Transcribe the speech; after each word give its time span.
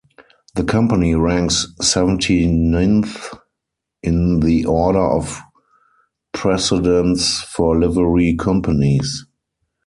The 0.55 0.63
Company 0.63 1.13
ranks 1.13 1.67
seventy-ninth 1.79 3.35
in 4.01 4.39
the 4.39 4.65
order 4.65 4.97
of 5.05 5.39
precedence 6.33 7.41
for 7.41 7.77
Livery 7.79 8.33
Companies. 8.35 9.27